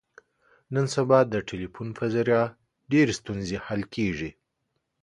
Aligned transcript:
نن 0.73 0.85
سبا 0.95 1.19
د 1.33 1.35
ټلیفون 1.49 1.87
په 1.97 2.05
ذریعه 2.13 2.45
ډېرې 2.91 3.13
ستونزې 3.19 3.57
حل 3.65 3.81
کېږي. 3.95 4.31